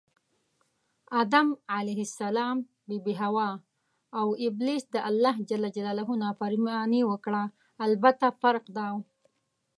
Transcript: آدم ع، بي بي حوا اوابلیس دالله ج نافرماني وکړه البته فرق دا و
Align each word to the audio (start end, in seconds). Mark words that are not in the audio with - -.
آدم 1.21 1.47
ع، 1.75 1.75
بي 2.87 2.97
بي 3.05 3.13
حوا 3.21 3.49
اوابلیس 4.21 4.83
دالله 4.93 5.35
ج 5.49 5.51
نافرماني 6.23 7.01
وکړه 7.11 7.43
البته 7.85 8.27
فرق 8.41 8.65
دا 8.77 8.87
و 8.93 8.97